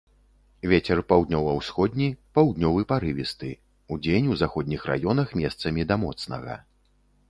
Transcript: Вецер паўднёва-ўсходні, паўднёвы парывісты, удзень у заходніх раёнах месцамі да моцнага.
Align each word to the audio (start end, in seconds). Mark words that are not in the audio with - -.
Вецер 0.69 1.01
паўднёва-ўсходні, 1.13 2.07
паўднёвы 2.39 2.81
парывісты, 2.95 3.53
удзень 3.97 4.27
у 4.33 4.43
заходніх 4.43 4.93
раёнах 4.95 5.39
месцамі 5.45 5.81
да 5.95 6.05
моцнага. 6.07 6.63